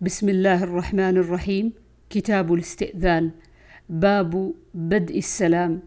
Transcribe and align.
بسم 0.00 0.28
الله 0.28 0.64
الرحمن 0.64 1.16
الرحيم 1.16 1.72
كتاب 2.10 2.54
الاستئذان 2.54 3.30
باب 3.88 4.52
بدء 4.74 5.18
السلام 5.18 5.80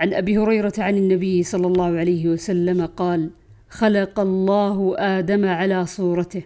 عن 0.00 0.14
ابي 0.14 0.38
هريره 0.38 0.72
عن 0.78 0.96
النبي 0.96 1.42
صلى 1.42 1.66
الله 1.66 1.98
عليه 1.98 2.28
وسلم 2.28 2.86
قال 2.86 3.30
خلق 3.68 4.20
الله 4.20 4.94
آدم 4.98 5.44
على 5.44 5.86
صورته 5.86 6.42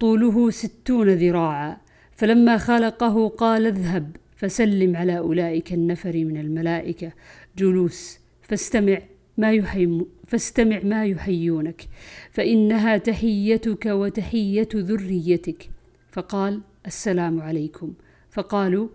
طوله 0.00 0.50
ستون 0.50 1.08
ذراعا 1.08 1.76
فلما 2.16 2.58
خلقه 2.58 3.28
قال 3.28 3.66
اذهب 3.66 4.16
فسلم 4.36 4.96
على 4.96 5.18
اولئك 5.18 5.72
النفر 5.72 6.24
من 6.24 6.36
الملائكه 6.36 7.12
جلوس 7.58 8.18
فاستمع 8.42 8.98
ما 9.38 9.52
يحي 9.52 10.04
فاستمع 10.26 10.80
ما 10.84 11.04
يحيونك 11.04 11.88
فانها 12.30 12.96
تحيتك 12.96 13.86
وتحيه 13.86 14.68
ذريتك 14.74 15.70
فقال 16.12 16.60
السلام 16.86 17.40
عليكم. 17.40 17.92
فقالوا 18.30 18.88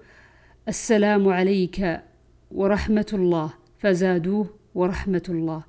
السلام 0.67 1.27
عليك 1.27 2.01
ورحمة 2.51 3.11
الله. 3.13 3.53
فزادوه 3.77 4.49
ورحمة 4.75 5.23
الله. 5.29 5.63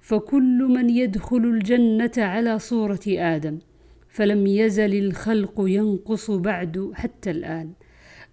فكل 0.00 0.58
من 0.76 0.90
يدخل 0.90 1.36
الجنة 1.36 2.10
على 2.18 2.58
صورة 2.58 3.00
آدم 3.06 3.58
فلم 4.08 4.46
يزل 4.46 4.94
الخلق 4.94 5.54
ينقص 5.58 6.30
بعد 6.30 6.90
حتى 6.94 7.30
الآن. 7.30 7.72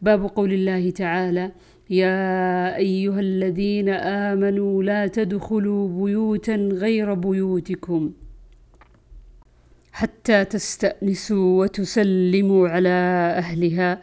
باب 0.01 0.23
قول 0.23 0.53
الله 0.53 0.89
تعالى 0.89 1.51
يا 1.89 2.75
أيها 2.75 3.19
الذين 3.19 3.89
آمنوا 4.29 4.83
لا 4.83 5.07
تدخلوا 5.07 6.05
بيوتا 6.05 6.55
غير 6.55 7.13
بيوتكم. 7.13 8.13
حتى 9.95 10.45
تستأنسوا 10.45 11.59
وتسلموا 11.59 12.69
على 12.69 12.89
أهلها. 13.37 14.01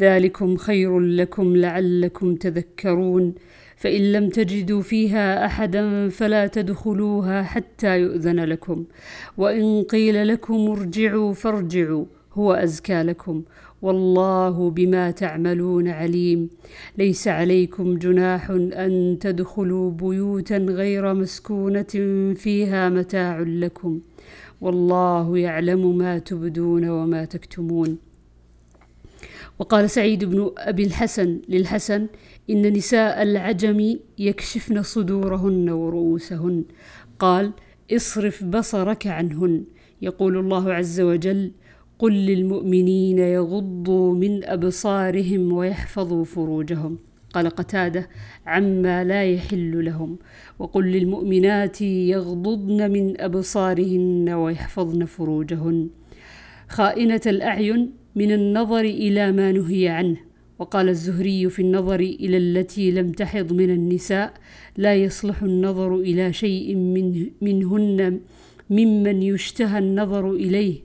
ذلكم 0.00 0.56
خير 0.56 1.00
لكم 1.00 1.56
لعلكم 1.56 2.34
تذكرون. 2.34 3.34
فإن 3.76 4.12
لم 4.12 4.28
تجدوا 4.28 4.82
فيها 4.82 5.46
أحدا 5.46 6.08
فلا 6.08 6.46
تدخلوها 6.46 7.42
حتى 7.42 8.00
يؤذن 8.00 8.40
لكم. 8.40 8.84
وإن 9.36 9.82
قيل 9.82 10.28
لكم 10.28 10.54
ارجعوا 10.54 11.32
فارجعوا 11.32 12.04
هو 12.32 12.52
أزكى 12.52 13.02
لكم. 13.02 13.42
والله 13.82 14.70
بما 14.70 15.10
تعملون 15.10 15.88
عليم. 15.88 16.48
ليس 16.98 17.28
عليكم 17.28 17.98
جناح 17.98 18.50
أن 18.86 19.18
تدخلوا 19.20 19.90
بيوتا 19.90 20.56
غير 20.56 21.14
مسكونة 21.14 21.92
فيها 22.34 22.88
متاع 22.88 23.40
لكم. 23.40 24.00
والله 24.64 25.38
يعلم 25.38 25.98
ما 25.98 26.18
تبدون 26.18 26.88
وما 26.88 27.24
تكتمون. 27.24 27.98
وقال 29.58 29.90
سعيد 29.90 30.24
بن 30.24 30.50
أبي 30.58 30.84
الحسن 30.84 31.40
للحسن 31.48 32.06
إن 32.50 32.72
نساء 32.72 33.22
العجم 33.22 33.98
يكشفن 34.18 34.82
صدورهن 34.82 35.68
ورؤوسهن. 35.70 36.64
قال 37.18 37.52
اصرف 37.92 38.44
بصرك 38.44 39.06
عنهن. 39.06 39.64
يقول 40.02 40.36
الله 40.36 40.72
عز 40.72 41.00
وجل 41.00 41.50
قل 41.98 42.12
للمؤمنين 42.12 43.18
يغضوا 43.18 44.14
من 44.14 44.44
أبصارهم 44.44 45.52
ويحفظوا 45.52 46.24
فروجهم. 46.24 46.98
قال 47.34 47.48
قتادة 47.48 48.08
عما 48.46 49.04
لا 49.04 49.24
يحل 49.24 49.84
لهم 49.84 50.18
وقل 50.58 50.84
للمؤمنات 50.84 51.82
يغضضن 51.82 52.90
من 52.90 53.20
أبصارهن 53.20 54.30
ويحفظن 54.30 55.04
فروجهن 55.04 55.88
خائنة 56.68 57.20
الأعين 57.26 57.92
من 58.16 58.32
النظر 58.32 58.80
إلى 58.80 59.32
ما 59.32 59.52
نهي 59.52 59.88
عنه 59.88 60.16
وقال 60.58 60.88
الزهري 60.88 61.48
في 61.50 61.62
النظر 61.62 62.00
إلى 62.00 62.36
التي 62.36 62.90
لم 62.90 63.12
تحض 63.12 63.52
من 63.52 63.70
النساء 63.70 64.34
لا 64.76 64.94
يصلح 64.94 65.42
النظر 65.42 65.94
إلى 65.94 66.32
شيء 66.32 66.74
من 66.74 67.30
منهن 67.40 68.20
ممن 68.70 69.22
يشتهى 69.22 69.78
النظر 69.78 70.30
إليه 70.30 70.80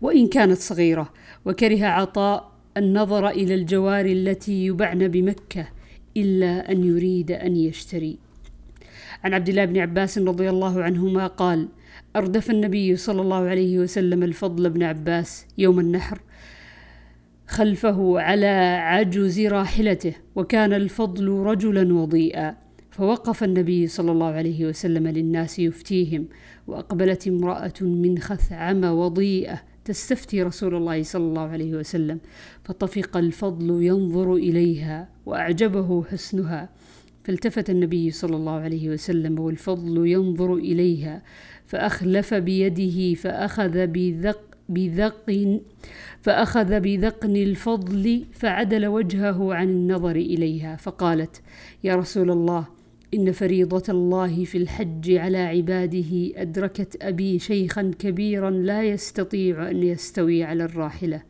وإن 0.00 0.28
كانت 0.28 0.58
صغيرة 0.58 1.12
وكره 1.44 1.86
عطاء 1.86 2.57
النظر 2.76 3.28
إلى 3.28 3.54
الجوار 3.54 4.06
التي 4.06 4.66
يبعن 4.66 5.08
بمكة 5.08 5.68
إلا 6.16 6.72
أن 6.72 6.84
يريد 6.84 7.30
أن 7.30 7.56
يشتري. 7.56 8.18
عن 9.24 9.34
عبد 9.34 9.48
الله 9.48 9.64
بن 9.64 9.78
عباس 9.78 10.18
رضي 10.18 10.50
الله 10.50 10.82
عنهما 10.82 11.26
قال 11.26 11.68
أردف 12.16 12.50
النبي 12.50 12.96
صلى 12.96 13.22
الله 13.22 13.48
عليه 13.48 13.78
وسلم 13.78 14.22
الفضل 14.22 14.70
بن 14.70 14.82
عباس 14.82 15.46
يوم 15.58 15.80
النحر 15.80 16.20
خلفه 17.46 18.20
على 18.20 18.80
عجز 18.82 19.40
راحلته 19.40 20.14
وكان 20.36 20.72
الفضل 20.72 21.28
رجلا 21.28 21.94
وضيئا 21.94 22.56
فوقف 22.90 23.44
النبي 23.44 23.86
صلى 23.86 24.12
الله 24.12 24.26
عليه 24.26 24.66
وسلم 24.66 25.08
للناس 25.08 25.58
يفتيهم 25.58 26.28
وأقبلت 26.66 27.28
امرأة 27.28 27.74
من 27.80 28.18
خثعم 28.18 28.84
وضيئة 28.84 29.62
تستفتي 29.88 30.42
رسول 30.42 30.74
الله 30.74 31.02
صلى 31.02 31.24
الله 31.24 31.48
عليه 31.48 31.74
وسلم 31.74 32.18
فطفق 32.64 33.16
الفضل 33.16 33.82
ينظر 33.82 34.34
إليها 34.34 35.08
وأعجبه 35.26 36.04
حسنها. 36.04 36.68
فالتفت 37.24 37.70
النبي 37.70 38.10
صلى 38.10 38.36
الله 38.36 38.52
عليه 38.52 38.90
وسلم 38.90 39.38
والفضل 39.38 40.06
ينظر 40.06 40.54
إليها 40.54 41.22
فأخلف 41.66 42.34
بيده 42.34 43.14
فأخذ 43.14 43.86
بذق 43.86 44.40
بذق 44.68 45.58
فأخذ 46.22 46.80
بذقن 46.80 47.36
الفضل 47.36 48.24
فعدل 48.32 48.86
وجهه 48.86 49.54
عن 49.54 49.68
النظر 49.68 50.16
إليها. 50.16 50.76
فقالت 50.76 51.42
يا 51.84 51.96
رسول 51.96 52.30
الله 52.30 52.77
إن 53.14 53.32
فريضة 53.32 53.82
الله 53.88 54.44
في 54.44 54.58
الحج 54.58 55.12
على 55.12 55.38
عباده 55.38 56.32
أدركت 56.36 57.02
أبي 57.02 57.38
شيخا 57.38 57.92
كبيرا 57.98 58.50
لا 58.50 58.82
يستطيع 58.82 59.70
أن 59.70 59.82
يستوي 59.82 60.44
على 60.44 60.64
الراحلة 60.64 61.22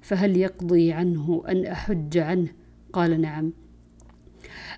فهل 0.00 0.36
يقضي 0.36 0.92
عنه 0.92 1.42
أن 1.48 1.66
أحج 1.66 2.18
عنه؟ 2.18 2.48
قال 2.92 3.20
نعم. 3.20 3.52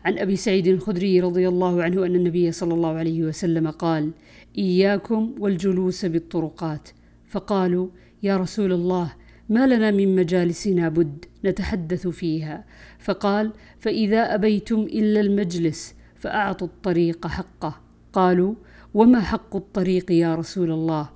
عن 0.04 0.18
أبي 0.18 0.36
سعيد 0.36 0.66
الخدري 0.66 1.20
رضي 1.20 1.48
الله 1.48 1.82
عنه 1.82 2.06
أن 2.06 2.14
النبي 2.14 2.52
صلى 2.52 2.74
الله 2.74 2.94
عليه 2.94 3.22
وسلم 3.22 3.70
قال 3.70 4.10
إياكم 4.58 5.34
والجلوس 5.38 6.04
بالطرقات 6.04 6.88
فقالوا 7.28 7.88
يا 8.22 8.36
رسول 8.36 8.72
الله 8.72 9.12
ما 9.48 9.66
لنا 9.66 9.90
من 9.90 10.16
مجالسنا 10.16 10.88
بد 10.88 11.24
نتحدث 11.44 12.08
فيها 12.08 12.64
فقال 12.98 13.52
فإذا 13.78 14.34
أبيتم 14.34 14.80
إلا 14.80 15.20
المجلس 15.20 15.94
فأعطوا 16.22 16.66
الطريق 16.66 17.26
حقه. 17.26 17.80
قالوا 18.12 18.54
وما 18.94 19.20
حق 19.20 19.56
الطريق 19.56 20.12
يا 20.12 20.34
رسول 20.34 20.70
الله؟ 20.70 21.08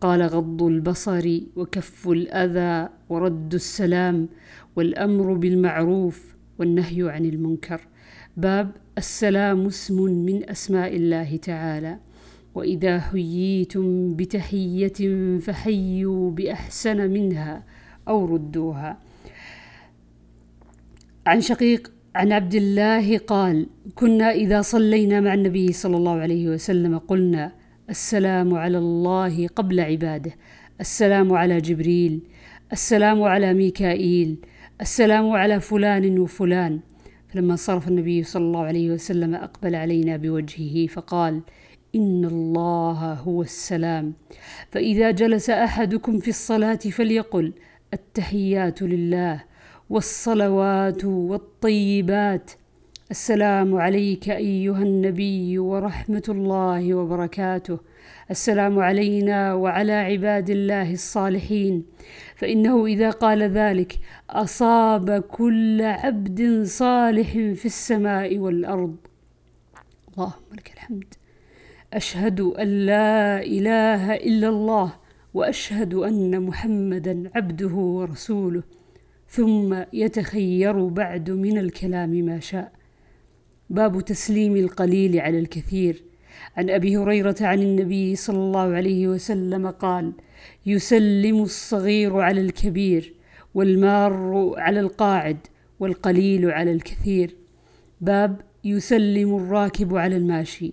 قال 0.00 0.22
غض 0.22 0.62
البصر 0.62 1.40
وكف 1.56 2.08
الأذى 2.08 2.88
ورد 3.08 3.54
السلام 3.54 4.28
والأمر 4.76 5.34
بالمعروف 5.34 6.34
والنهي 6.58 7.10
عن 7.10 7.24
المنكر. 7.24 7.80
باب 8.36 8.70
السلام 8.98 9.66
اسم 9.66 10.02
من 10.02 10.50
أسماء 10.50 10.96
الله 10.96 11.36
تعالى. 11.36 11.98
وإذا 12.54 13.00
حييتم 13.00 14.16
بتحية 14.16 14.98
فحيوا 15.38 16.30
بأحسن 16.30 17.10
منها 17.10 17.64
أو 18.08 18.24
ردوها. 18.24 18.98
عن 21.26 21.40
شقيق 21.40 21.92
عن 22.16 22.32
عبد 22.32 22.54
الله 22.54 23.18
قال 23.18 23.66
كنا 23.94 24.30
إذا 24.30 24.62
صلينا 24.62 25.20
مع 25.20 25.34
النبي 25.34 25.72
صلى 25.72 25.96
الله 25.96 26.20
عليه 26.20 26.48
وسلم 26.48 26.98
قلنا 26.98 27.52
السلام 27.90 28.54
على 28.54 28.78
الله 28.78 29.46
قبل 29.48 29.80
عباده 29.80 30.32
السلام 30.80 31.32
على 31.32 31.60
جبريل 31.60 32.20
السلام 32.72 33.22
على 33.22 33.54
ميكائيل 33.54 34.36
السلام 34.80 35.30
على 35.30 35.60
فلان 35.60 36.18
وفلان. 36.18 36.80
فلما 37.28 37.56
صرف 37.56 37.88
النبي 37.88 38.22
صلى 38.22 38.42
الله 38.42 38.64
عليه 38.64 38.90
وسلم 38.90 39.34
أقبل 39.34 39.74
علينا 39.74 40.16
بوجهه 40.16 40.86
فقال 40.86 41.40
إن 41.94 42.24
الله 42.24 43.12
هو 43.12 43.42
السلام. 43.42 44.14
فإذا 44.70 45.10
جلس 45.10 45.50
أحدكم 45.50 46.18
في 46.18 46.28
الصلاة 46.28 46.76
فليقل 46.76 47.52
التحيات 47.94 48.82
لله. 48.82 49.55
والصلوات 49.90 51.04
والطيبات. 51.04 52.50
السلام 53.10 53.74
عليك 53.74 54.28
أيها 54.28 54.82
النبي 54.82 55.58
ورحمة 55.58 56.22
الله 56.28 56.94
وبركاته. 56.94 57.78
السلام 58.30 58.78
علينا 58.78 59.54
وعلى 59.54 59.92
عباد 59.92 60.50
الله 60.50 60.92
الصالحين. 60.92 61.84
فإنه 62.36 62.86
إذا 62.86 63.10
قال 63.10 63.42
ذلك 63.42 63.98
أصاب 64.30 65.10
كل 65.10 65.82
عبد 65.82 66.62
صالح 66.64 67.30
في 67.32 67.66
السماء 67.66 68.38
والأرض. 68.38 68.96
اللهم 70.12 70.50
لك 70.52 70.70
الحمد. 70.74 71.14
أشهد 71.92 72.40
أن 72.40 72.86
لا 72.86 73.42
إله 73.42 74.14
إلا 74.14 74.48
الله 74.48 74.92
وأشهد 75.34 75.94
أن 75.94 76.42
محمدا 76.42 77.30
عبده 77.34 77.74
ورسوله. 77.74 78.62
ثم 79.28 79.76
يتخير 79.92 80.86
بعد 80.86 81.30
من 81.30 81.58
الكلام 81.58 82.10
ما 82.10 82.40
شاء. 82.40 82.72
باب 83.70 84.00
تسليم 84.00 84.56
القليل 84.56 85.20
على 85.20 85.38
الكثير. 85.38 86.02
عن 86.56 86.70
أبي 86.70 86.96
هريرة 86.96 87.36
عن 87.40 87.62
النبي 87.62 88.16
صلى 88.16 88.36
الله 88.36 88.74
عليه 88.74 89.08
وسلم 89.08 89.70
قال 89.70 90.12
يسلم 90.66 91.42
الصغير 91.42 92.20
على 92.20 92.40
الكبير 92.40 93.14
والمار 93.54 94.54
على 94.58 94.80
القاعد 94.80 95.38
والقليل 95.80 96.50
على 96.50 96.72
الكثير. 96.72 97.36
باب 98.00 98.40
يسلم 98.64 99.36
الراكب 99.36 99.96
على 99.96 100.16
الماشي. 100.16 100.72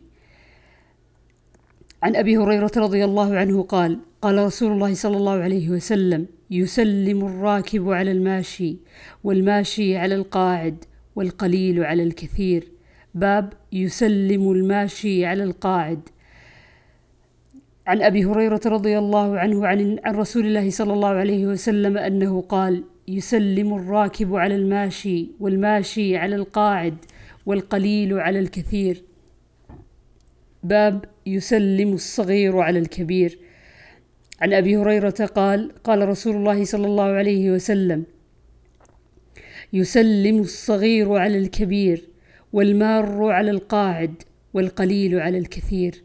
عن 2.03 2.15
أبي 2.15 2.37
هريرة 2.37 2.71
رضي 2.77 3.05
الله 3.05 3.35
عنه 3.35 3.63
قال 3.63 3.99
قال 4.23 4.37
رسول 4.37 4.71
الله 4.71 4.93
صلى 4.93 5.17
الله 5.17 5.31
عليه 5.31 5.69
وسلم 5.69 6.25
يسلم 6.51 7.25
الراكب 7.25 7.89
على 7.89 8.11
الماشي 8.11 8.77
والماشي 9.23 9.97
على 9.97 10.15
القاعد 10.15 10.83
والقليل 11.15 11.83
على 11.83 12.03
الكثير. 12.03 12.67
باب 13.15 13.53
يسلم 13.71 14.51
الماشي 14.51 15.25
على 15.25 15.43
القاعد. 15.43 16.09
عن 17.87 18.01
أبي 18.01 18.25
هريرة 18.25 18.61
رضي 18.65 18.97
الله 18.97 19.39
عنه 19.39 19.67
عن 19.67 19.99
رسول 20.07 20.45
الله 20.45 20.69
صلى 20.69 20.93
الله 20.93 21.09
عليه 21.09 21.45
وسلم 21.47 21.97
أنه 21.97 22.41
قال 22.41 22.83
يسلم 23.07 23.73
الراكب 23.73 24.35
على 24.35 24.55
الماشي 24.55 25.27
والماشي 25.39 26.17
على 26.17 26.35
القاعد 26.35 26.95
والقليل 27.45 28.19
على 28.19 28.39
الكثير. 28.39 29.03
باب 30.63 31.05
يسلم 31.25 31.93
الصغير 31.93 32.57
على 32.57 32.79
الكبير. 32.79 33.39
عن 34.43 34.53
أبي 34.53 34.77
هريرة 34.77 35.29
قال 35.35 35.71
قال 35.83 36.07
رسول 36.09 36.35
الله 36.35 36.63
صلى 36.65 36.87
الله 36.87 37.03
عليه 37.03 37.51
وسلم 37.51 38.03
يسلم 39.73 40.39
الصغير 40.39 41.13
على 41.13 41.37
الكبير 41.37 42.09
والمار 42.53 43.23
على 43.31 43.51
القاعد 43.51 44.23
والقليل 44.53 45.19
على 45.19 45.37
الكثير. 45.37 46.03